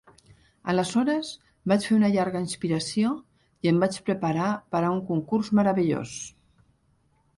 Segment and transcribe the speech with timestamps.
[0.71, 1.27] Aleshores,
[1.73, 3.11] vaig fer una llarga inspiració
[3.67, 6.17] i em vaig preparar per a un concurs meravellós.